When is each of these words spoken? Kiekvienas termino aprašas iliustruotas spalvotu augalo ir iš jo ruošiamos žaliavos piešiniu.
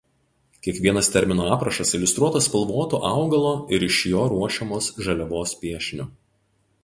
Kiekvienas 0.67 1.09
termino 1.15 1.43
aprašas 1.55 1.91
iliustruotas 1.97 2.47
spalvotu 2.49 3.01
augalo 3.11 3.51
ir 3.77 3.85
iš 3.89 3.99
jo 4.13 4.23
ruošiamos 4.35 4.87
žaliavos 5.09 5.55
piešiniu. 5.61 6.09